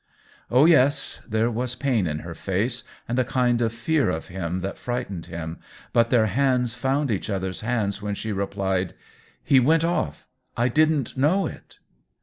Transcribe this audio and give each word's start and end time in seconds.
Oh, 0.49 0.65
yes; 0.65 1.19
there 1.29 1.51
was 1.51 1.75
pain 1.75 2.07
in 2.07 2.17
her 2.25 2.33
face, 2.33 2.83
and 3.07 3.19
a 3.19 3.23
kind 3.23 3.61
of 3.61 3.71
fear 3.71 4.09
of 4.09 4.29
him 4.29 4.61
that 4.61 4.79
frightened 4.79 5.27
him, 5.27 5.59
but 5.93 6.09
their 6.09 6.25
hands 6.25 6.73
found 6.73 7.11
each 7.11 7.29
other's 7.29 7.61
hands 7.61 8.01
while 8.01 8.15
she 8.15 8.31
replied:" 8.31 8.95
He 9.43 9.59
went 9.59 9.83
off— 9.83 10.25
I 10.57 10.69
didn't 10.69 11.15
know 11.17 11.45
it. 11.45 11.77